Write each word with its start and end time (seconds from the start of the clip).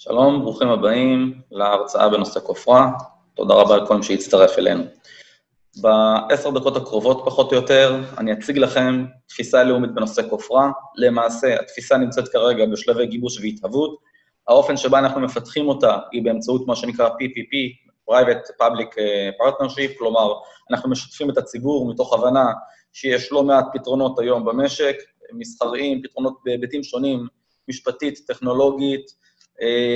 שלום, 0.00 0.42
ברוכים 0.42 0.68
הבאים 0.68 1.40
להרצאה 1.50 2.08
בנושא 2.08 2.40
כופרה. 2.40 2.90
תודה 3.34 3.54
רבה 3.54 3.76
לכל 3.76 3.96
מי 3.96 4.02
שהצטרף 4.02 4.58
אלינו. 4.58 4.84
בעשר 5.76 6.50
דקות 6.50 6.76
הקרובות, 6.76 7.22
פחות 7.24 7.52
או 7.52 7.56
יותר, 7.56 8.00
אני 8.18 8.32
אציג 8.32 8.58
לכם 8.58 9.04
תפיסה 9.26 9.64
לאומית 9.64 9.94
בנושא 9.94 10.22
כופרה. 10.30 10.70
למעשה, 10.96 11.54
התפיסה 11.60 11.96
נמצאת 11.96 12.28
כרגע 12.28 12.66
בשלבי 12.66 13.06
גיבוש 13.06 13.40
והתהוות. 13.40 13.98
האופן 14.48 14.76
שבה 14.76 14.98
אנחנו 14.98 15.20
מפתחים 15.20 15.68
אותה 15.68 15.98
היא 16.12 16.24
באמצעות 16.24 16.66
מה 16.66 16.76
שנקרא 16.76 17.08
PPP, 17.08 17.54
Private 18.10 18.62
Public 18.62 18.94
Partnership, 19.42 19.98
כלומר, 19.98 20.32
אנחנו 20.70 20.90
משתפים 20.90 21.30
את 21.30 21.38
הציבור 21.38 21.88
מתוך 21.88 22.14
הבנה 22.14 22.46
שיש 22.92 23.32
לא 23.32 23.42
מעט 23.42 23.66
פתרונות 23.72 24.18
היום 24.18 24.44
במשק, 24.44 24.96
מסחריים, 25.32 26.02
פתרונות 26.02 26.38
בהיבטים 26.44 26.82
שונים, 26.82 27.26
משפטית, 27.68 28.20
טכנולוגית, 28.26 29.27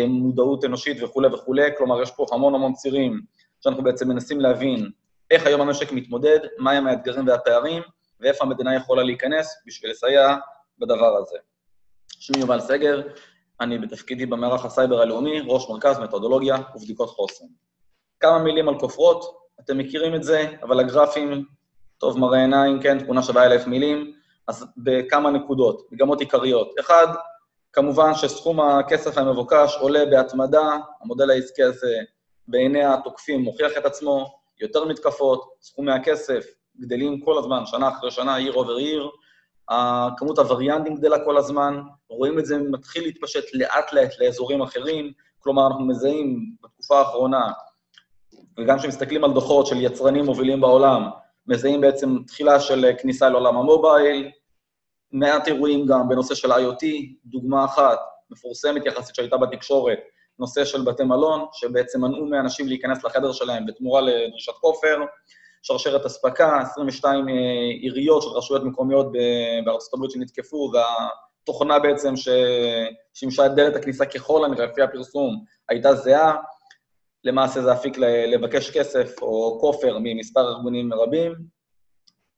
מודעות 0.08 0.64
אנושית 0.64 1.02
וכולי 1.02 1.28
וכולי, 1.28 1.70
כלומר, 1.78 2.02
יש 2.02 2.10
פה 2.10 2.26
המון 2.32 2.54
המון 2.54 2.72
צירים 2.72 3.20
שאנחנו 3.60 3.82
בעצם 3.82 4.08
מנסים 4.08 4.40
להבין 4.40 4.90
איך 5.30 5.46
היום 5.46 5.60
המשק 5.60 5.92
מתמודד, 5.92 6.38
מהם 6.58 6.86
האתגרים 6.86 7.26
והפערים, 7.26 7.82
ואיפה 8.20 8.44
המדינה 8.44 8.74
יכולה 8.76 9.02
להיכנס 9.02 9.62
בשביל 9.66 9.90
לסייע 9.90 10.36
בדבר 10.78 11.16
הזה. 11.16 11.36
שמי 12.08 12.40
יובל 12.40 12.60
סגר, 12.60 13.02
אני 13.60 13.78
בתפקידי 13.78 14.26
במערך 14.26 14.64
הסייבר 14.64 15.00
הלאומי, 15.00 15.40
ראש 15.46 15.68
מרכז 15.70 15.98
מתודולוגיה 15.98 16.56
ובדיקות 16.74 17.08
חוסן. 17.08 17.44
כמה 18.20 18.38
מילים 18.38 18.68
על 18.68 18.78
כופרות, 18.78 19.24
אתם 19.60 19.78
מכירים 19.78 20.14
את 20.14 20.22
זה, 20.22 20.44
אבל 20.62 20.80
הגרפים, 20.80 21.44
טוב 21.98 22.18
מראה 22.18 22.40
עיניים, 22.40 22.80
כן, 22.80 23.04
תמונה 23.04 23.22
שווה 23.22 23.46
אלף 23.46 23.66
מילים, 23.66 24.12
אז 24.48 24.66
בכמה 24.76 25.30
נקודות, 25.30 25.88
מגמות 25.92 26.20
עיקריות. 26.20 26.74
אחד, 26.80 27.06
כמובן 27.72 28.14
שסכום 28.14 28.60
הכסף 28.60 29.18
המבוקש 29.18 29.76
עולה 29.80 30.06
בהתמדה, 30.06 30.78
המודל 31.00 31.30
העסקי 31.30 31.62
הזה 31.62 31.96
בעיני 32.48 32.84
התוקפים 32.84 33.40
מוכיח 33.40 33.72
את 33.78 33.84
עצמו, 33.84 34.26
יותר 34.60 34.84
מתקפות, 34.84 35.48
סכומי 35.62 35.92
הכסף 35.92 36.44
גדלים 36.80 37.20
כל 37.20 37.38
הזמן, 37.38 37.66
שנה 37.66 37.88
אחרי 37.88 38.10
שנה, 38.10 38.36
עיר 38.36 38.52
עובר 38.52 38.76
עיר, 38.76 39.10
כמות 40.16 40.38
הווריאנטים 40.38 40.94
גדלה 40.94 41.24
כל 41.24 41.36
הזמן, 41.36 41.80
רואים 42.08 42.38
את 42.38 42.46
זה 42.46 42.58
מתחיל 42.58 43.02
להתפשט 43.02 43.44
לאט-לאט 43.54 44.10
לאזורים 44.20 44.62
אחרים, 44.62 45.12
כלומר, 45.38 45.66
אנחנו 45.66 45.86
מזהים 45.86 46.54
בתקופה 46.62 46.98
האחרונה, 46.98 47.52
וגם 48.58 48.78
כשמסתכלים 48.78 49.24
על 49.24 49.32
דוחות 49.32 49.66
של 49.66 49.80
יצרנים 49.80 50.24
מובילים 50.24 50.60
בעולם, 50.60 51.10
מזהים 51.46 51.80
בעצם 51.80 52.18
תחילה 52.26 52.60
של 52.60 52.90
כניסה 52.98 53.28
לעולם 53.28 53.56
המובייל, 53.56 54.30
מעט 55.12 55.48
אירועים 55.48 55.86
גם 55.86 56.08
בנושא 56.08 56.34
של 56.34 56.52
IoT, 56.52 56.86
דוגמה 57.24 57.64
אחת 57.64 57.98
מפורסמת 58.30 58.86
יחסית 58.86 59.14
שהייתה 59.14 59.36
בתקשורת, 59.36 59.98
נושא 60.38 60.64
של 60.64 60.82
בתי 60.82 61.04
מלון, 61.04 61.46
שבעצם 61.52 62.00
מנעו 62.00 62.26
מאנשים 62.26 62.68
להיכנס 62.68 63.04
לחדר 63.04 63.32
שלהם 63.32 63.66
בתמורה 63.66 64.00
לדרישת 64.00 64.52
כופר, 64.52 64.98
שרשרת 65.62 66.06
אספקה, 66.06 66.58
22 66.60 67.26
עיריות 67.82 68.22
של 68.22 68.28
רשויות 68.28 68.64
מקומיות 68.64 69.06
בארצות 69.64 69.94
הברית 69.94 70.10
שנתקפו, 70.10 70.72
והתוכנה 70.72 71.78
בעצם 71.78 72.14
ששימשה 72.16 73.46
את 73.46 73.54
דלת 73.54 73.76
הכניסה 73.76 74.06
ככל 74.06 74.44
הנראה, 74.44 74.66
לפי 74.66 74.82
הפרסום, 74.82 75.44
הייתה 75.68 75.94
זהה. 75.94 76.36
למעשה 77.24 77.62
זה 77.62 77.72
אפיק 77.72 77.98
לבקש 77.98 78.70
כסף 78.70 79.22
או 79.22 79.58
כופר 79.60 79.98
ממספר 80.00 80.48
ארגונים 80.48 80.92
רבים. 80.92 81.34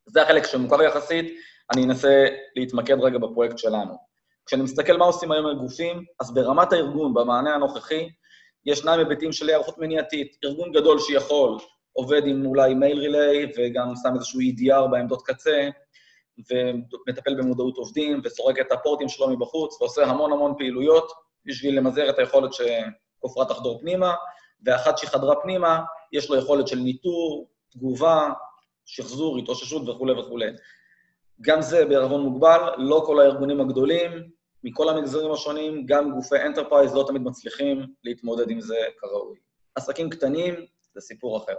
זה 0.07 0.23
החלק 0.23 0.47
שמוכר 0.47 0.83
יחסית, 0.83 1.35
אני 1.73 1.85
אנסה 1.85 2.27
להתמקד 2.57 2.97
רגע 3.01 3.19
בפרויקט 3.19 3.59
שלנו. 3.59 3.95
כשאני 4.47 4.63
מסתכל 4.63 4.97
מה 4.97 5.05
עושים 5.05 5.33
היום 5.33 5.47
הגופים, 5.47 6.05
אז 6.21 6.35
ברמת 6.35 6.73
הארגון, 6.73 7.15
במענה 7.15 7.55
הנוכחי, 7.55 8.09
ישנם 8.67 8.99
היבטים 8.99 9.33
של 9.33 9.49
היערכות 9.49 9.79
מניעתית. 9.79 10.37
ארגון 10.45 10.73
גדול 10.73 10.99
שיכול, 10.99 11.59
עובד 11.93 12.27
עם 12.27 12.47
אולי 12.47 12.75
מייל 12.75 12.99
ריליי, 12.99 13.53
וגם 13.57 13.93
שם 14.03 14.15
איזשהו 14.15 14.41
EDR 14.41 14.87
בעמדות 14.91 15.23
קצה, 15.23 15.69
ומטפל 16.39 17.35
במודעות 17.35 17.77
עובדים, 17.77 18.21
וסורק 18.25 18.59
את 18.59 18.73
הפורטים 18.73 19.09
שלו 19.09 19.29
מבחוץ, 19.29 19.81
ועושה 19.81 20.05
המון 20.05 20.33
המון 20.33 20.55
פעילויות 20.59 21.13
בשביל 21.45 21.79
למזער 21.79 22.11
את 22.11 22.19
היכולת 22.19 22.51
שכופרה 22.53 23.45
תחדור 23.45 23.81
פנימה, 23.81 24.15
ואחת 24.65 24.99
שחדרה 24.99 25.35
פנימה, 25.43 25.81
יש 26.13 26.31
לו 26.31 26.37
יכולת 26.37 26.69
של 26.69 26.79
ניטור, 26.79 27.49
תגובה, 27.71 28.29
שחזור, 28.85 29.39
התאוששות 29.39 29.89
וכולי 29.89 30.13
וכולי. 30.13 30.47
גם 31.41 31.63
זה 31.63 31.87
בערבון 31.87 32.21
מוגבל, 32.21 32.61
לא 32.79 33.03
כל 33.07 33.21
הארגונים 33.21 33.61
הגדולים, 33.61 34.11
מכל 34.65 34.89
המגזרים 34.89 35.33
השונים, 35.33 35.87
גם 35.87 36.13
גופי 36.13 36.37
enterprise 36.37 36.95
לא 36.95 37.05
תמיד 37.09 37.23
מצליחים 37.23 37.87
להתמודד 38.05 38.51
עם 38.51 38.61
זה 38.61 38.77
כראוי. 38.99 39.39
עסקים 39.75 40.11
קטנים, 40.11 40.55
זה 40.95 41.01
סיפור 41.01 41.37
אחר. 41.37 41.55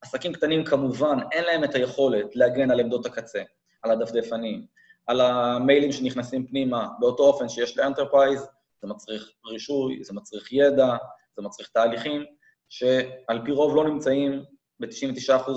עסקים 0.00 0.32
קטנים 0.32 0.64
כמובן, 0.64 1.18
אין 1.32 1.44
להם 1.44 1.64
את 1.64 1.74
היכולת 1.74 2.36
להגן 2.36 2.70
על 2.70 2.80
עמדות 2.80 3.06
הקצה, 3.06 3.42
על 3.82 3.90
הדפדפנים, 3.90 4.66
על 5.06 5.20
המיילים 5.20 5.92
שנכנסים 5.92 6.46
פנימה, 6.46 6.88
באותו 7.00 7.22
אופן 7.22 7.48
שיש 7.48 7.78
ל 7.78 7.84
enterprise, 7.84 8.46
זה 8.82 8.88
מצריך 8.88 9.32
רישוי, 9.46 10.04
זה 10.04 10.14
מצריך 10.14 10.52
ידע, 10.52 10.96
זה 11.36 11.42
מצריך 11.42 11.68
תהליכים, 11.68 12.24
שעל 12.68 13.44
פי 13.44 13.50
רוב 13.50 13.76
לא 13.76 13.84
נמצאים 13.84 14.44
ב-99% 14.80 15.50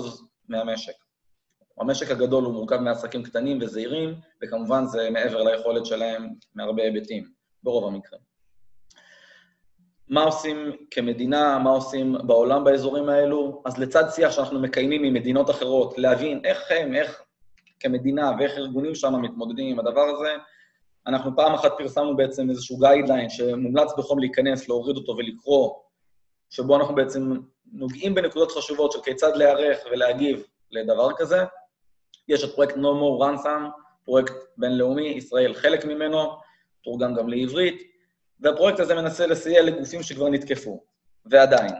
מהמשק. 0.48 1.01
המשק 1.80 2.10
הגדול 2.10 2.44
הוא 2.44 2.52
מורכב 2.52 2.76
מעסקים 2.76 3.22
קטנים 3.22 3.58
וזעירים, 3.60 4.14
וכמובן 4.42 4.86
זה 4.86 5.10
מעבר 5.10 5.42
ליכולת 5.42 5.86
שלהם 5.86 6.28
מהרבה 6.54 6.82
היבטים, 6.82 7.28
ברוב 7.62 7.84
המקרים. 7.84 8.32
מה 10.08 10.22
עושים 10.22 10.72
כמדינה, 10.90 11.58
מה 11.58 11.70
עושים 11.70 12.16
בעולם 12.26 12.64
באזורים 12.64 13.08
האלו? 13.08 13.62
אז 13.64 13.78
לצד 13.78 14.04
שיח 14.10 14.30
שאנחנו 14.30 14.60
מקיימים 14.60 15.04
עם 15.04 15.14
מדינות 15.14 15.50
אחרות, 15.50 15.98
להבין 15.98 16.40
איך 16.44 16.70
הם, 16.70 16.94
איך 16.94 17.22
כמדינה 17.80 18.32
ואיך 18.38 18.52
ארגונים 18.56 18.94
שם 18.94 19.22
מתמודדים 19.22 19.72
עם 19.72 19.78
הדבר 19.78 20.00
הזה, 20.00 20.36
אנחנו 21.06 21.36
פעם 21.36 21.54
אחת 21.54 21.72
פרסמנו 21.78 22.16
בעצם 22.16 22.50
איזשהו 22.50 22.78
guideline 22.78 23.30
שמומלץ 23.30 23.92
בחום 23.98 24.18
להיכנס, 24.18 24.68
להוריד 24.68 24.96
אותו 24.96 25.16
ולקרוא, 25.16 25.74
שבו 26.50 26.76
אנחנו 26.76 26.94
בעצם 26.94 27.36
נוגעים 27.72 28.14
בנקודות 28.14 28.52
חשובות 28.52 28.92
של 28.92 29.00
כיצד 29.00 29.36
להיערך 29.36 29.78
ולהגיב 29.92 30.46
לדבר 30.70 31.08
כזה. 31.16 31.44
יש 32.28 32.44
את 32.44 32.54
פרויקט 32.54 32.74
No 32.74 32.78
More 32.78 33.22
Ransom, 33.22 33.82
פרויקט 34.04 34.34
בינלאומי, 34.56 35.08
ישראל 35.08 35.54
חלק 35.54 35.84
ממנו, 35.84 36.36
תורגם 36.84 37.14
גם 37.14 37.28
לעברית, 37.28 37.82
והפרויקט 38.40 38.80
הזה 38.80 38.94
מנסה 38.94 39.26
לסייע 39.26 39.62
לגופים 39.62 40.02
שכבר 40.02 40.28
נתקפו, 40.28 40.84
ועדיין. 41.26 41.72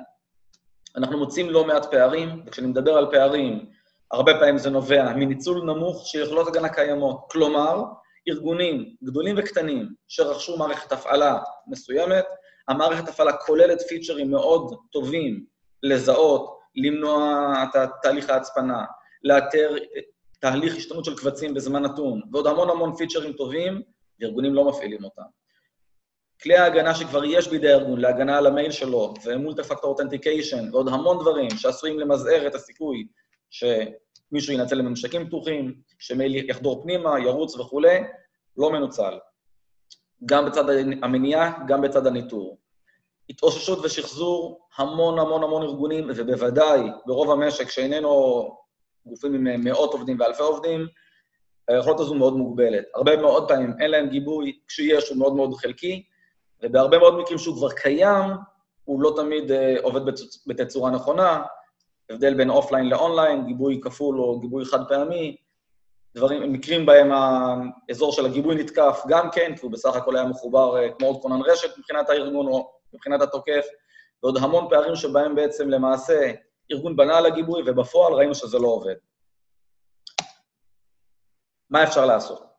אנחנו 0.97 1.19
מוצאים 1.19 1.51
לא 1.51 1.65
מעט 1.65 1.91
פערים, 1.91 2.43
וכשאני 2.47 2.67
מדבר 2.67 2.93
על 2.93 3.11
פערים, 3.11 3.67
הרבה 4.13 4.35
פעמים 4.35 4.59
זה 4.59 4.71
נובע 4.71 5.13
מניצול 5.13 5.63
נמוך 5.63 6.07
של 6.07 6.23
יכולות 6.23 6.49
הגנה 6.49 6.69
קיימות. 6.69 7.25
כלומר, 7.31 7.83
ארגונים 8.29 8.95
גדולים 9.05 9.35
וקטנים 9.39 9.89
שרכשו 10.09 10.59
מערכת 10.59 10.93
הפעלה 10.93 11.39
מסוימת, 11.67 12.25
המערכת 12.69 13.09
הפעלה 13.09 13.33
כוללת 13.33 13.83
פיצ'רים 13.83 14.31
מאוד 14.31 14.77
טובים 14.93 15.45
לזהות, 15.83 16.59
למנוע 16.77 17.55
את 17.63 17.91
תהליך 18.03 18.31
ההצפנה, 18.31 18.85
לאתר 19.25 19.75
תהליך 20.43 20.77
השתנות 20.77 21.05
של 21.05 21.17
קבצים 21.17 21.55
בזמן 21.55 21.83
נתון, 21.83 22.21
ועוד 22.33 22.47
המון 22.47 22.71
המון 22.71 22.97
פיצ'רים 22.97 23.33
טובים, 23.33 23.83
וארגונים 24.21 24.55
לא 24.55 24.69
מפעילים 24.69 25.05
אותם. 25.05 25.23
כלי 26.43 26.57
ההגנה 26.57 26.95
שכבר 26.95 27.25
יש 27.25 27.49
בידי 27.49 27.73
הארגון 27.73 28.01
להגנה 28.01 28.39
על 28.39 28.47
המייל 28.47 28.71
שלו, 28.71 29.15
ומולטי 29.25 29.63
פקטור 29.63 29.91
אותנטיקיישן, 29.91 30.69
ועוד 30.73 30.89
המון 30.89 31.19
דברים 31.19 31.51
שעשויים 31.51 32.01
למזער 32.01 32.47
את 32.47 32.55
הסיכוי 32.55 33.07
שמישהו 33.51 34.53
ינצל 34.53 34.75
לממשקים 34.75 35.27
פתוחים, 35.27 35.75
שמייל 35.99 36.51
יחדור 36.51 36.83
פנימה, 36.83 37.21
ירוץ 37.21 37.57
וכולי, 37.57 37.99
לא 38.57 38.73
מנוצל. 38.73 39.19
גם 40.25 40.47
בצד 40.47 40.65
המניעה, 41.03 41.65
גם 41.67 41.83
בצד 41.83 42.07
הניטור. 42.07 42.59
התאוששות 43.31 43.79
ושחזור, 43.85 44.69
המון 44.77 45.19
המון 45.19 45.43
המון 45.43 45.63
ארגונים, 45.63 46.11
ובוודאי 46.17 46.81
ברוב 47.07 47.31
המשק 47.31 47.71
שאיננו 47.71 48.62
גופים 49.07 49.35
עם 49.35 49.65
מאות 49.65 49.93
עובדים 49.93 50.21
ואלפי 50.21 50.43
עובדים, 50.43 50.87
היכולת 51.69 52.01
הזו 52.01 52.15
מאוד 52.15 52.37
מוגבלת. 52.37 52.85
הרבה 52.95 53.17
מאוד 53.17 53.49
פעמים 53.49 53.75
אין 53.81 53.91
להם 53.91 54.09
גיבוי, 54.09 54.59
כשיש 54.67 55.09
הוא 55.09 55.19
מאוד 55.19 55.37
מאוד 55.37 55.55
חלקי, 55.55 56.05
ובהרבה 56.63 56.99
מאוד 56.99 57.19
מקרים 57.19 57.39
שהוא 57.39 57.57
כבר 57.57 57.71
קיים, 57.73 58.31
הוא 58.85 59.03
לא 59.03 59.13
תמיד 59.17 59.51
אה, 59.51 59.55
עובד 59.83 60.01
בתצורה 60.47 60.91
נכונה, 60.91 61.43
הבדל 62.11 62.35
בין 62.35 62.51
offline 62.51 62.89
ל 62.89 62.96
online, 62.96 63.47
גיבוי 63.47 63.81
כפול 63.83 64.21
או 64.21 64.41
גיבוי 64.41 64.65
חד 64.65 64.89
פעמי, 64.89 65.37
דברים, 66.15 66.53
מקרים 66.53 66.87
בהם 66.87 67.11
האזור 67.13 68.13
של 68.13 68.27
הגיבוי 68.27 68.55
נתקף 68.55 69.03
גם 69.09 69.31
כן, 69.31 69.53
כי 69.57 69.61
הוא 69.63 69.73
בסך 69.73 69.97
הכל 69.97 70.17
היה 70.17 70.27
מחובר 70.27 70.75
אה, 70.77 70.99
כמו 70.99 71.07
עוד 71.07 71.23
כונן 71.23 71.41
רשת 71.43 71.79
מבחינת 71.79 72.11
הארגון 72.11 72.47
או 72.47 72.73
מבחינת 72.95 73.23
התוקף, 73.23 73.67
ועוד 74.23 74.37
המון 74.37 74.67
פערים 74.71 74.97
שבהם 74.97 75.35
בעצם 75.35 75.69
למעשה 75.69 76.33
ארגון 76.73 76.97
בנה 76.97 77.19
על 77.19 77.27
הגיבוי, 77.27 77.63
ובפועל 77.67 78.13
ראינו 78.13 78.35
שזה 78.35 78.59
לא 78.59 78.69
עובד. 78.69 78.95
מה 81.71 81.83
אפשר 81.83 82.07
לעשות? 82.07 82.53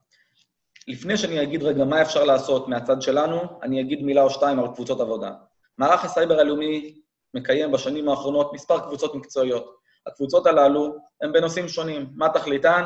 לפני 0.87 1.17
שאני 1.17 1.43
אגיד 1.43 1.63
רגע 1.63 1.85
מה 1.85 2.01
אפשר 2.01 2.23
לעשות 2.23 2.67
מהצד 2.67 3.01
שלנו, 3.01 3.41
אני 3.63 3.81
אגיד 3.81 4.03
מילה 4.03 4.21
או 4.23 4.29
שתיים 4.29 4.59
על 4.59 4.67
קבוצות 4.73 5.01
עבודה. 5.01 5.31
מערך 5.77 6.05
הסייבר 6.05 6.39
הלאומי 6.39 7.01
מקיים 7.33 7.71
בשנים 7.71 8.09
האחרונות 8.09 8.53
מספר 8.53 8.79
קבוצות 8.79 9.15
מקצועיות. 9.15 9.75
הקבוצות 10.07 10.47
הללו 10.47 10.95
הן 11.21 11.33
בנושאים 11.33 11.67
שונים. 11.67 12.09
מה 12.15 12.29
תכליתן? 12.29 12.85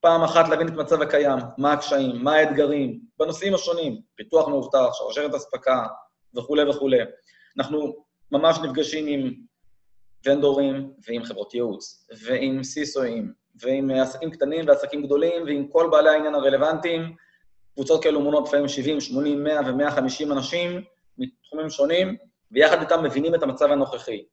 פעם 0.00 0.22
אחת 0.22 0.48
להבין 0.48 0.68
את 0.68 0.72
מצב 0.72 1.02
הקיים, 1.02 1.38
מה 1.58 1.72
הקשיים, 1.72 2.24
מה 2.24 2.34
האתגרים, 2.34 3.00
בנושאים 3.18 3.54
השונים, 3.54 4.00
פיתוח 4.16 4.48
מאובטח, 4.48 4.88
שרשרת 4.92 5.34
אספקה 5.34 5.86
וכולי 6.36 6.70
וכולי. 6.70 6.98
אנחנו 7.58 7.96
ממש 8.32 8.58
נפגשים 8.58 9.06
עם 9.06 9.34
ונדורים 10.26 10.92
ועם 11.08 11.24
חברות 11.24 11.54
ייעוץ, 11.54 12.08
ועם 12.24 12.62
סיסואים, 12.62 13.32
ועם 13.62 13.90
עסקים 13.90 14.30
קטנים 14.30 14.64
ועסקים 14.68 15.02
גדולים, 15.02 15.42
ועם 15.46 15.68
כל 15.68 15.88
בעלי 15.90 16.10
העניין 16.10 16.34
הרלוונטיים. 16.34 17.16
קבוצות 17.74 18.02
כאלו 18.02 18.20
מונות 18.20 18.48
לפעמים 18.48 18.68
70, 18.68 19.00
80, 19.00 19.44
100 19.44 19.60
ו-150 19.66 20.32
אנשים 20.32 20.80
מתחומים 21.18 21.70
שונים, 21.70 22.16
ויחד 22.52 22.80
איתם 22.80 23.04
מבינים 23.04 23.34
את 23.34 23.42
המצב 23.42 23.70
הנוכחי. 23.72 24.24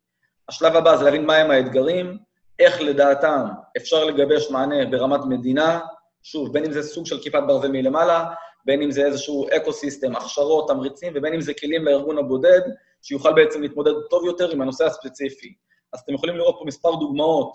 השלב 0.50 0.76
הבא 0.76 0.96
זה 0.96 1.04
להבין 1.04 1.26
מהם 1.26 1.52
האתגרים, 1.52 2.18
איך 2.60 2.82
לדעתם 2.82 3.46
אפשר 3.78 4.06
לגבש 4.06 4.52
מענה 4.52 4.86
ברמת 4.86 5.20
מדינה, 5.26 5.80
שוב, 6.24 6.54
בין 6.54 6.66
אם 6.66 6.72
זה 6.72 6.84
סוג 6.84 7.06
של 7.06 7.20
כיפת 7.20 7.42
ברזל 7.48 7.72
מלמעלה, 7.72 8.26
בין 8.66 8.82
אם 8.82 8.92
זה 8.92 9.06
איזשהו 9.06 9.48
ecosystem, 9.58 10.16
הכשרות, 10.16 10.68
תמריצים, 10.68 11.14
ובין 11.16 11.34
אם 11.34 11.42
זה 11.42 11.54
כלים 11.54 11.86
לארגון 11.86 12.18
הבודד, 12.18 12.62
שיוכל 13.02 13.34
בעצם 13.34 13.62
להתמודד 13.62 13.92
טוב 14.10 14.26
יותר 14.26 14.52
עם 14.52 14.62
הנושא 14.62 14.86
הספציפי. 14.86 15.54
אז 15.94 16.00
אתם 16.00 16.14
יכולים 16.14 16.38
לראות 16.38 16.56
פה 16.60 16.66
מספר 16.66 16.96
דוגמאות 16.96 17.54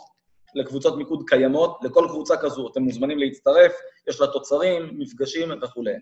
לקבוצות 0.54 0.96
מיקוד 0.96 1.22
קיימות, 1.26 1.78
לכל 1.82 2.06
קבוצה 2.08 2.36
כזו 2.36 2.68
אתם 2.68 2.82
מוזמנים 2.82 3.18
להצטרף, 3.18 3.72
יש 4.08 4.20
לה 4.20 4.26
תוצרים, 4.26 4.98
מפגשים 4.98 5.48
וכולי. 5.62 5.94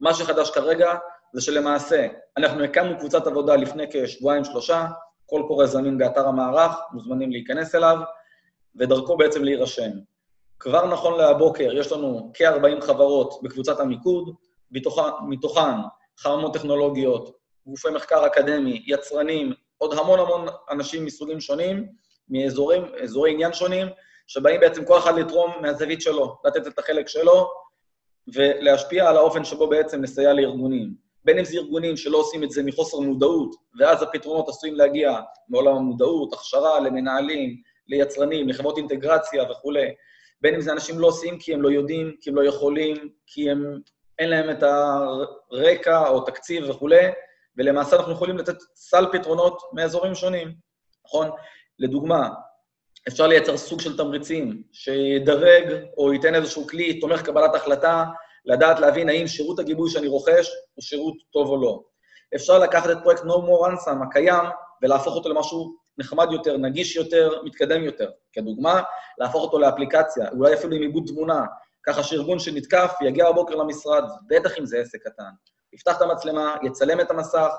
מה 0.00 0.14
שחדש 0.14 0.50
כרגע 0.50 0.94
זה 1.32 1.40
שלמעשה, 1.40 2.06
אנחנו 2.36 2.64
הקמנו 2.64 2.98
קבוצת 2.98 3.26
עבודה 3.26 3.56
לפני 3.56 3.84
כשבועיים-שלושה, 3.92 4.86
קול 5.26 5.44
קורא 5.48 5.66
זמין 5.66 5.98
באתר 5.98 6.26
המערך, 6.28 6.72
מוזמנים 6.92 7.30
להיכנס 7.30 7.74
אליו, 7.74 7.96
ודרכו 8.76 9.16
בעצם 9.16 9.44
להירשם. 9.44 9.90
כבר 10.58 10.86
נכון 10.86 11.18
להבוקר 11.18 11.72
יש 11.72 11.92
לנו 11.92 12.30
כ-40 12.34 12.80
חברות 12.80 13.42
בקבוצת 13.42 13.80
המיקוד, 13.80 14.34
מתוכן 15.28 15.76
חרמות 16.18 16.54
טכנולוגיות, 16.54 17.36
גופי 17.66 17.88
מחקר 17.90 18.26
אקדמי, 18.26 18.82
יצרנים, 18.86 19.52
עוד 19.84 19.98
המון 19.98 20.18
המון 20.18 20.46
אנשים 20.70 21.04
מסוגים 21.04 21.40
שונים, 21.40 21.86
מאזורי 22.28 23.30
עניין 23.30 23.52
שונים, 23.52 23.86
שבאים 24.26 24.60
בעצם 24.60 24.84
כל 24.84 24.98
אחד 24.98 25.18
לתרום 25.18 25.52
מהזווית 25.60 26.00
שלו, 26.00 26.36
לתת 26.44 26.66
את 26.66 26.78
החלק 26.78 27.08
שלו, 27.08 27.50
ולהשפיע 28.34 29.08
על 29.08 29.16
האופן 29.16 29.44
שבו 29.44 29.66
בעצם 29.66 30.02
נסייע 30.02 30.32
לארגונים. 30.32 30.94
בין 31.24 31.38
אם 31.38 31.44
זה 31.44 31.56
ארגונים 31.56 31.96
שלא 31.96 32.18
עושים 32.18 32.44
את 32.44 32.50
זה 32.50 32.62
מחוסר 32.62 33.00
מודעות, 33.00 33.54
ואז 33.78 34.02
הפתרונות 34.02 34.48
עשויים 34.48 34.74
להגיע 34.74 35.20
מעולם 35.48 35.76
המודעות, 35.76 36.32
הכשרה 36.32 36.80
למנהלים, 36.80 37.56
ליצרנים, 37.88 38.48
לחברות 38.48 38.78
אינטגרציה 38.78 39.50
וכולי. 39.50 39.94
בין 40.40 40.54
אם 40.54 40.60
זה 40.60 40.72
אנשים 40.72 40.98
לא 40.98 41.06
עושים 41.06 41.38
כי 41.38 41.54
הם 41.54 41.62
לא 41.62 41.68
יודעים, 41.68 42.12
כי 42.20 42.30
הם 42.30 42.36
לא 42.36 42.44
יכולים, 42.44 42.96
כי 43.26 43.50
הם, 43.50 43.78
אין 44.18 44.30
להם 44.30 44.50
את 44.50 44.62
הרקע 44.62 46.08
או 46.08 46.20
תקציב 46.20 46.70
וכולי, 46.70 47.04
ולמעשה 47.58 47.96
אנחנו 47.96 48.12
יכולים 48.12 48.38
לתת 48.38 48.56
סל 48.74 49.06
פתרונות 49.12 49.62
מאזורים 49.72 50.14
שונים, 50.14 50.54
נכון? 51.06 51.30
לדוגמה, 51.78 52.28
אפשר 53.08 53.26
לייצר 53.26 53.56
סוג 53.56 53.80
של 53.80 53.96
תמריצים 53.96 54.62
שידרג 54.72 55.84
או 55.96 56.12
ייתן 56.12 56.34
איזשהו 56.34 56.66
כלי 56.66 57.00
תומך 57.00 57.22
קבלת 57.22 57.54
החלטה 57.54 58.04
לדעת 58.44 58.80
להבין 58.80 59.08
האם 59.08 59.26
שירות 59.26 59.58
הגיבוי 59.58 59.90
שאני 59.90 60.06
רוכש 60.06 60.50
הוא 60.74 60.82
שירות 60.82 61.14
טוב 61.32 61.48
או 61.48 61.62
לא. 61.62 61.82
אפשר 62.34 62.58
לקחת 62.58 62.90
את 62.90 62.96
פרויקט 63.02 63.22
No 63.22 63.24
More 63.24 63.66
Ransom 63.66 64.04
הקיים 64.08 64.44
ולהפוך 64.82 65.14
אותו 65.14 65.28
למשהו 65.28 65.76
נחמד 65.98 66.32
יותר, 66.32 66.56
נגיש 66.56 66.96
יותר, 66.96 67.42
מתקדם 67.44 67.84
יותר. 67.84 68.10
כדוגמה, 68.32 68.82
להפוך 69.18 69.42
אותו 69.42 69.58
לאפליקציה, 69.58 70.28
אולי 70.32 70.54
אפילו 70.54 70.76
עם 70.76 70.82
עיבוד 70.82 71.04
תמונה, 71.06 71.44
ככה 71.86 72.02
שארגון 72.02 72.38
שנתקף 72.38 72.92
יגיע 73.02 73.32
בבוקר 73.32 73.54
למשרד, 73.54 74.04
בטח 74.28 74.58
אם 74.58 74.66
זה 74.66 74.78
עסק 74.78 74.98
קטן. 75.02 75.30
יפתח 75.74 75.96
את 75.96 76.02
המצלמה, 76.02 76.56
יצלם 76.62 77.00
את 77.00 77.10
המסך, 77.10 77.50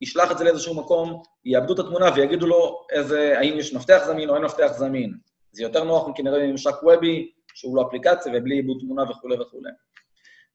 ישלח 0.00 0.32
את 0.32 0.38
זה 0.38 0.44
לאיזשהו 0.44 0.74
מקום, 0.74 1.22
יאבדו 1.44 1.74
את 1.74 1.78
התמונה 1.78 2.10
ויגידו 2.14 2.46
לו 2.46 2.86
איזה, 2.92 3.38
האם 3.38 3.58
יש 3.58 3.74
מפתח 3.74 4.02
זמין 4.06 4.28
או 4.30 4.34
אין 4.34 4.44
מפתח 4.44 4.72
זמין. 4.72 5.14
זה 5.52 5.62
יותר 5.62 5.84
נוח 5.84 6.08
כנראה 6.14 6.46
ממשק 6.46 6.82
וובי, 6.82 7.30
שהוא 7.54 7.76
לא 7.76 7.82
אפליקציה 7.88 8.32
ובלי 8.36 8.54
עיבוד 8.54 8.76
תמונה 8.80 9.02
וכולי 9.10 9.40
וכולי. 9.40 9.70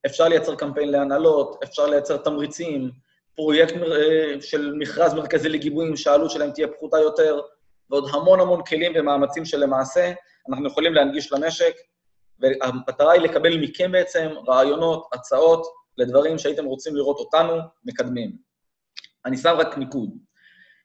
אפשר 0.06 0.28
לייצר 0.28 0.56
קמפיין 0.56 0.90
להנהלות, 0.90 1.64
אפשר 1.64 1.86
לייצר 1.86 2.18
תמריצים, 2.18 2.92
פרויקט 3.36 3.74
אה, 3.74 4.42
של 4.42 4.74
מכרז 4.80 5.14
מרכזי 5.14 5.50
לגיבויים 5.50 5.96
שהעלות 5.96 6.32
שלהם 6.32 6.52
תהיה 6.52 6.68
פחותה 6.68 6.98
יותר, 6.98 7.42
ועוד 7.90 8.10
המון 8.14 8.40
המון 8.40 8.64
כלים 8.64 8.92
ומאמצים 8.96 9.46
שלמעשה 9.46 10.14
אנחנו 10.50 10.68
יכולים 10.68 10.94
להנגיש 10.94 11.34
למשק, 11.34 11.74
והמטרה 12.40 13.12
היא 13.12 13.22
לקבל 13.22 13.58
מכם 13.58 13.92
בעצם 13.92 14.30
רעיונות, 14.48 15.08
הצעות, 15.14 15.66
לדברים 15.98 16.38
שהייתם 16.38 16.66
רוצים 16.66 16.96
לראות 16.96 17.18
אותנו 17.18 17.54
מקדמים. 17.86 18.38
אני 19.26 19.38
שם 19.38 19.56
רק 19.58 19.78
מיקוד. 19.78 20.10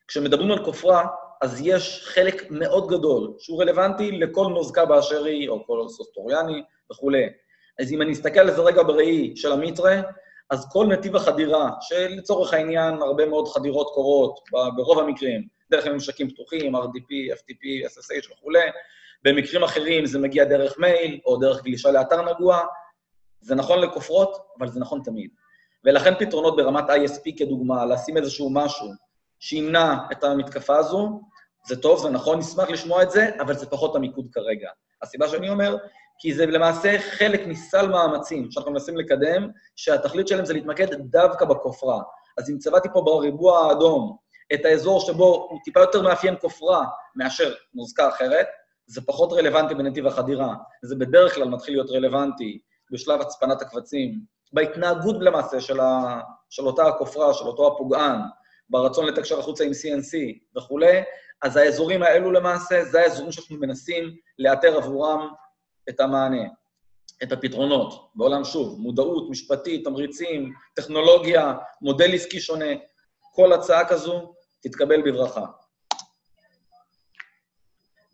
כשמדברים 0.07 0.51
על 0.51 0.65
כופרה, 0.65 1.07
אז 1.41 1.61
יש 1.63 2.03
חלק 2.05 2.51
מאוד 2.51 2.87
גדול 2.87 3.33
שהוא 3.39 3.61
רלוונטי 3.61 4.11
לכל 4.11 4.47
נוזקה 4.47 4.85
באשר 4.85 5.23
היא, 5.23 5.49
או 5.49 5.65
כל 5.65 5.87
סוסטוריאני 5.87 6.63
וכולי. 6.91 7.25
אז 7.79 7.91
אם 7.91 8.01
אני 8.01 8.11
אסתכל 8.11 8.39
על 8.39 8.51
זה 8.51 8.61
רגע 8.61 8.83
בראי 8.83 9.33
של 9.35 9.51
המיטרה, 9.51 10.01
אז 10.49 10.67
כל 10.71 10.85
נתיב 10.85 11.15
החדירה, 11.15 11.71
שלצורך 11.81 12.53
העניין 12.53 12.93
הרבה 12.93 13.25
מאוד 13.25 13.47
חדירות 13.47 13.87
קורות, 13.93 14.39
ברוב 14.75 14.99
המקרים, 14.99 15.47
דרך 15.71 15.87
ממשקים 15.87 16.29
פתוחים, 16.29 16.75
RDP, 16.75 17.33
FTP, 17.33 17.87
SSH 17.87 18.33
וכולי, 18.33 18.69
במקרים 19.23 19.63
אחרים 19.63 20.05
זה 20.05 20.19
מגיע 20.19 20.43
דרך 20.43 20.79
מייל, 20.79 21.19
או 21.25 21.37
דרך 21.37 21.63
גלישה 21.63 21.91
לאתר 21.91 22.31
נגוע, 22.31 22.61
זה 23.43 23.55
נכון 23.55 23.79
לכופרות, 23.79 24.37
אבל 24.59 24.67
זה 24.67 24.79
נכון 24.79 25.01
תמיד. 25.03 25.29
ולכן 25.85 26.13
פתרונות 26.19 26.55
ברמת 26.55 26.89
ISP 26.89 27.37
כדוגמה, 27.37 27.85
לשים 27.85 28.17
איזשהו 28.17 28.49
משהו 28.49 28.87
שימנע 29.39 29.95
את 30.11 30.23
המתקפה 30.23 30.77
הזו, 30.77 31.21
זה 31.67 31.81
טוב, 31.81 31.99
זה 31.99 32.09
נכון, 32.09 32.39
נשמח 32.39 32.69
לשמוע 32.69 33.03
את 33.03 33.11
זה, 33.11 33.29
אבל 33.39 33.53
זה 33.53 33.65
פחות 33.65 33.95
המיקוד 33.95 34.27
כרגע. 34.31 34.69
הסיבה 35.01 35.27
שאני 35.27 35.49
אומר, 35.49 35.77
כי 36.19 36.33
זה 36.33 36.45
למעשה 36.45 36.99
חלק 36.99 37.47
מסל 37.47 37.87
מאמצים 37.87 38.51
שאנחנו 38.51 38.71
מנסים 38.71 38.97
לקדם, 38.97 39.49
שהתכלית 39.75 40.27
שלהם 40.27 40.45
זה 40.45 40.53
להתמקד 40.53 40.93
דווקא 40.93 41.45
בכופרה. 41.45 42.01
אז 42.37 42.49
אם 42.49 42.57
צבעתי 42.57 42.89
פה 42.93 43.01
בריבוע 43.01 43.67
האדום 43.67 44.17
את 44.53 44.65
האזור 44.65 44.99
שבו 44.99 45.47
הוא 45.49 45.59
טיפה 45.63 45.79
יותר 45.79 46.01
מאפיין 46.01 46.35
כופרה 46.41 46.85
מאשר 47.15 47.53
מוזכר 47.73 48.09
אחרת, 48.09 48.47
זה 48.85 49.01
פחות 49.01 49.33
רלוונטי 49.33 49.75
בנתיב 49.75 50.07
החדירה. 50.07 50.55
זה 50.83 50.95
בדרך 50.95 51.35
כלל 51.35 51.49
מתחיל 51.49 51.73
להיות 51.73 51.89
רלוונטי 51.89 52.59
בשלב 52.91 53.21
הצפנת 53.21 53.61
הקבצים, 53.61 54.19
בהתנהגות 54.53 55.15
למעשה 55.19 55.61
של, 55.61 55.79
ה... 55.79 56.19
של 56.49 56.67
אותה 56.67 56.87
הכופרה, 56.87 57.33
של 57.33 57.45
אותו 57.45 57.67
הפוגען, 57.67 58.19
ברצון 58.69 59.05
לתקשר 59.05 59.39
החוצה 59.39 59.63
עם 59.63 59.71
CNC 59.71 60.17
וכולי, 60.57 61.01
אז 61.41 61.57
האזורים 61.57 62.03
האלו 62.03 62.31
למעשה, 62.31 62.85
זה 62.85 63.01
האזורים 63.01 63.31
שאנחנו 63.31 63.57
מנסים 63.57 64.15
לאתר 64.39 64.77
עבורם 64.77 65.29
את 65.89 65.99
המענה, 65.99 66.43
את 67.23 67.31
הפתרונות. 67.31 68.11
בעולם, 68.15 68.43
שוב, 68.43 68.79
מודעות, 68.79 69.29
משפטית, 69.29 69.85
תמריצים, 69.85 70.53
טכנולוגיה, 70.73 71.53
מודל 71.81 72.13
עסקי 72.13 72.39
שונה, 72.39 72.71
כל 73.33 73.53
הצעה 73.53 73.87
כזו 73.87 74.33
תתקבל 74.59 75.01
בברכה. 75.01 75.45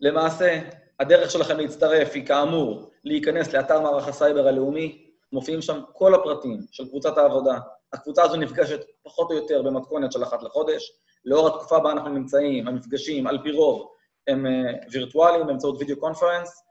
למעשה, 0.00 0.60
הדרך 1.00 1.30
שלכם 1.30 1.56
להצטרף 1.56 2.10
היא 2.14 2.26
כאמור 2.26 2.90
להיכנס 3.04 3.52
לאתר 3.52 3.80
מערך 3.80 4.08
הסייבר 4.08 4.48
הלאומי, 4.48 5.06
מופיעים 5.32 5.62
שם 5.62 5.80
כל 5.92 6.14
הפרטים 6.14 6.58
של 6.70 6.88
קבוצת 6.88 7.18
העבודה. 7.18 7.58
הקבוצה 7.92 8.22
הזו 8.22 8.36
נפגשת 8.36 8.80
פחות 9.02 9.30
או 9.30 9.36
יותר 9.36 9.62
במתכונת 9.62 10.12
של 10.12 10.22
אחת 10.22 10.42
לחודש. 10.42 10.92
לאור 11.24 11.46
התקופה 11.46 11.78
בה 11.78 11.92
אנחנו 11.92 12.10
נמצאים, 12.10 12.68
המפגשים, 12.68 13.26
על 13.26 13.38
פי 13.42 13.50
רוב, 13.50 13.88
הם 14.26 14.46
אה, 14.46 14.48
וירטואליים 14.92 15.46
באמצעות 15.46 15.76
video 15.78 15.96
conference, 15.96 16.62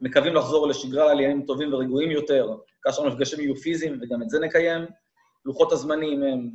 מקווים 0.00 0.34
לחזור 0.34 0.66
לשגרה 0.66 1.10
על 1.10 1.20
ימים 1.20 1.42
טובים 1.46 1.74
ורגועים 1.74 2.10
יותר, 2.10 2.56
כאשר 2.82 3.02
המפגשים 3.02 3.40
יהיו 3.40 3.56
פיזיים, 3.56 3.98
וגם 4.02 4.22
את 4.22 4.30
זה 4.30 4.38
נקיים. 4.40 4.86
לוחות 5.44 5.72
הזמנים 5.72 6.22
הם 6.22 6.50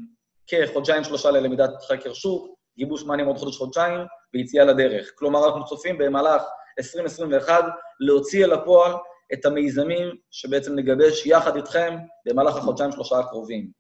כחודשיים-שלושה 0.48 1.32
ללמידת 1.32 1.84
חקר 1.88 2.14
שוק, 2.14 2.48
גיבוש 2.78 3.04
מענים 3.04 3.26
עוד 3.26 3.38
חודש-חודשיים, 3.38 4.00
ויציאה 4.34 4.66
לדרך. 4.66 5.12
כלומר, 5.16 5.46
אנחנו 5.46 5.66
צופים 5.66 5.98
במהלך 5.98 6.44
2021 6.80 7.64
להוציא 8.00 8.46
אל 8.46 8.54
הפועל 8.54 8.92
את 9.34 9.46
המיזמים 9.46 10.16
שבעצם 10.32 10.76
נגבש 10.76 11.26
יחד 11.26 11.56
איתכם 11.56 11.98
במהלך 12.26 12.56
החודשיים-שלושה 12.56 13.20
הקרובים. 13.20 13.72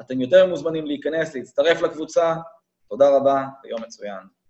אתם 0.00 0.20
יותר 0.20 0.46
מוזמנים 0.46 0.86
להיכנס, 0.86 1.34
להצטרף 1.34 1.82
לקבוצה. 1.82 2.34
תודה 2.88 3.16
רבה 3.16 3.44
ויום 3.64 3.82
מצוין. 3.82 4.43